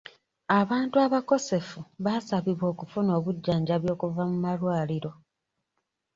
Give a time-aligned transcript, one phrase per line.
[0.59, 5.11] Abantu abakosefu baasabibwa okufuna obujjanjabi okuva mu malwaliro.